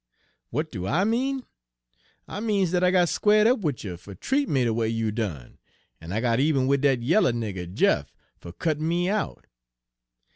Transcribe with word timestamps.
"'W'at 0.51 0.71
do 0.71 0.87
I 0.87 1.03
mean? 1.03 1.45
I 2.27 2.39
means 2.39 2.71
dat 2.71 2.83
I 2.83 2.89
got 2.89 3.07
squared 3.07 3.45
up 3.45 3.59
wid 3.59 3.83
you 3.83 3.97
fer 3.97 4.15
treatin' 4.15 4.51
me 4.51 4.63
de 4.63 4.73
way 4.73 4.87
you 4.89 5.11
done, 5.11 5.59
en 6.01 6.11
I 6.11 6.19
got 6.19 6.39
eben 6.39 6.65
wid 6.65 6.81
dat 6.81 7.03
yaller 7.03 7.33
nigger 7.33 7.67
Jeff 7.71 8.11
fer 8.39 8.51
cuttin' 8.51 8.87
me 8.87 9.09
out. 9.09 9.45